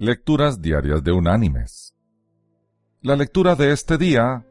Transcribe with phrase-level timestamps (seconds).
[0.00, 1.92] Lecturas Diarias de Unánimes.
[3.02, 4.46] La lectura de este día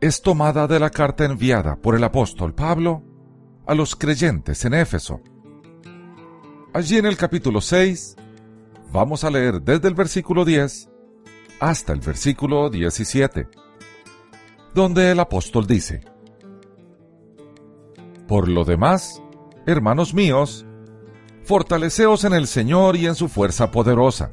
[0.00, 3.04] es tomada de la carta enviada por el apóstol Pablo
[3.64, 5.20] a los creyentes en Éfeso.
[6.74, 8.16] Allí en el capítulo 6
[8.92, 10.90] vamos a leer desde el versículo 10
[11.60, 13.46] hasta el versículo 17,
[14.74, 16.00] donde el apóstol dice,
[18.26, 19.22] Por lo demás,
[19.64, 20.66] hermanos míos,
[21.44, 24.32] fortaleceos en el Señor y en su fuerza poderosa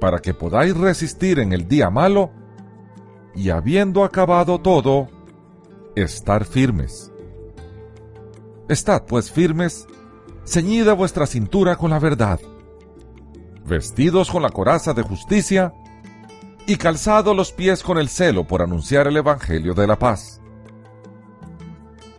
[0.00, 2.30] para que podáis resistir en el día malo
[3.34, 5.08] y habiendo acabado todo,
[5.94, 7.12] estar firmes.
[8.68, 9.86] Estad pues firmes,
[10.44, 12.40] ceñida vuestra cintura con la verdad,
[13.64, 15.72] vestidos con la coraza de justicia
[16.66, 20.40] y calzados los pies con el celo por anunciar el Evangelio de la paz.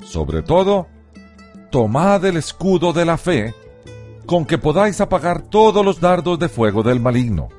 [0.03, 0.87] Sobre todo,
[1.71, 3.55] tomad el escudo de la fe,
[4.25, 7.49] con que podáis apagar todos los dardos de fuego del maligno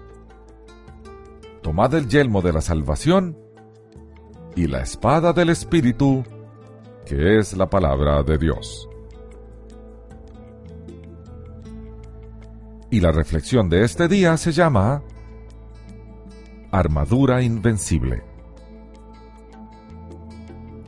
[1.62, 3.38] tomad el yelmo de la salvación
[4.54, 6.24] y la espada del Espíritu,
[7.06, 8.88] que es la palabra de Dios.
[12.90, 15.02] Y la reflexión de este día se llama
[16.70, 18.22] Armadura Invencible.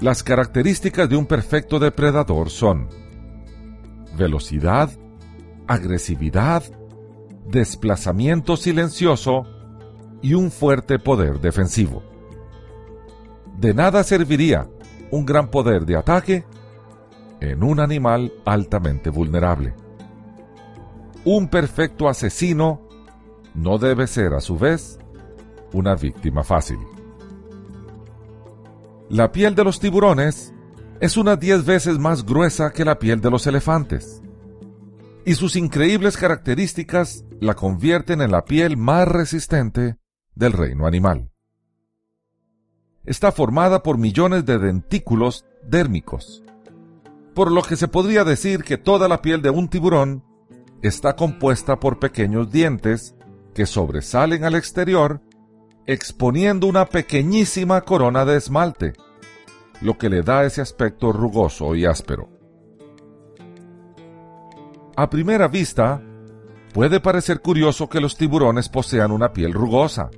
[0.00, 2.89] Las características de un perfecto depredador son
[4.19, 4.91] velocidad,
[5.67, 6.64] agresividad,
[7.47, 9.53] desplazamiento silencioso
[10.25, 12.03] y un fuerte poder defensivo.
[13.58, 14.67] De nada serviría
[15.11, 16.46] un gran poder de ataque
[17.40, 19.74] en un animal altamente vulnerable.
[21.27, 22.89] Un perfecto asesino
[23.55, 24.98] no debe ser a su vez
[25.74, 26.79] una víctima fácil.
[29.11, 30.55] La piel de los tiburones
[31.01, 34.23] es unas 10 veces más gruesa que la piel de los elefantes,
[35.27, 39.98] y sus increíbles características la convierten en la piel más resistente
[40.34, 41.30] del reino animal.
[43.05, 46.42] Está formada por millones de dentículos dérmicos,
[47.34, 50.24] por lo que se podría decir que toda la piel de un tiburón
[50.83, 53.14] está compuesta por pequeños dientes
[53.55, 55.20] que sobresalen al exterior,
[55.86, 58.92] exponiendo una pequeñísima corona de esmalte,
[59.80, 62.28] lo que le da ese aspecto rugoso y áspero.
[64.96, 66.01] A primera vista,
[66.72, 70.11] puede parecer curioso que los tiburones posean una piel rugosa,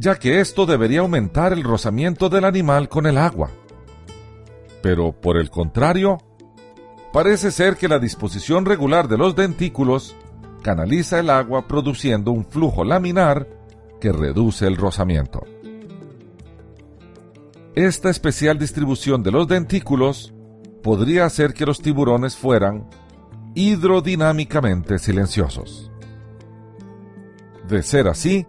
[0.00, 3.50] ya que esto debería aumentar el rozamiento del animal con el agua.
[4.82, 6.16] Pero, por el contrario,
[7.12, 10.16] parece ser que la disposición regular de los dentículos
[10.62, 13.46] canaliza el agua produciendo un flujo laminar
[14.00, 15.42] que reduce el rozamiento.
[17.74, 20.32] Esta especial distribución de los dentículos
[20.82, 22.88] podría hacer que los tiburones fueran
[23.54, 25.90] hidrodinámicamente silenciosos.
[27.68, 28.46] De ser así,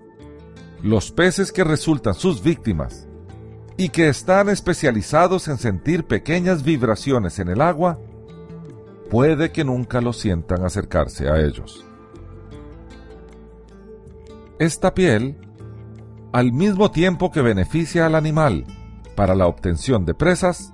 [0.84, 3.08] los peces que resultan sus víctimas
[3.78, 8.00] y que están especializados en sentir pequeñas vibraciones en el agua,
[9.10, 11.86] puede que nunca lo sientan acercarse a ellos.
[14.60, 15.38] Esta piel,
[16.32, 18.66] al mismo tiempo que beneficia al animal
[19.16, 20.74] para la obtención de presas,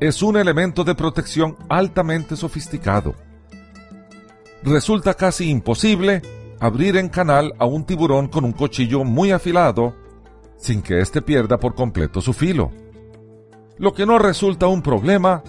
[0.00, 3.14] es un elemento de protección altamente sofisticado.
[4.62, 6.22] Resulta casi imposible
[6.62, 9.96] abrir en canal a un tiburón con un cuchillo muy afilado
[10.56, 12.70] sin que éste pierda por completo su filo.
[13.78, 15.42] Lo que no resulta un problema,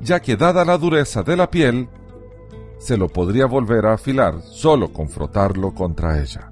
[0.00, 1.90] ya que dada la dureza de la piel,
[2.78, 6.50] se lo podría volver a afilar solo con frotarlo contra ella.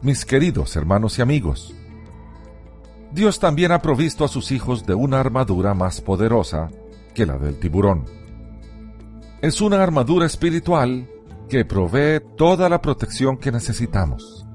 [0.00, 1.74] Mis queridos hermanos y amigos,
[3.10, 6.70] Dios también ha provisto a sus hijos de una armadura más poderosa
[7.14, 8.23] que la del tiburón
[9.44, 11.06] es una armadura espiritual
[11.50, 14.46] que provee toda la protección que necesitamos.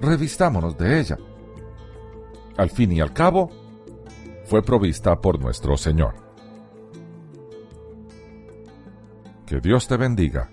[0.00, 1.16] Revistámonos de ella.
[2.56, 3.50] Al fin y al cabo,
[4.46, 6.16] fue provista por nuestro Señor.
[9.46, 10.50] Que Dios te bendiga